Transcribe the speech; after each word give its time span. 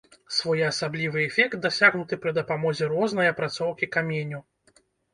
Своеасаблівы 0.35 1.19
эфект 1.27 1.59
дасягнуты 1.67 2.21
пры 2.25 2.35
дапамозе 2.41 2.91
рознай 2.97 3.33
апрацоўкі 3.37 3.95
каменю. 3.99 4.45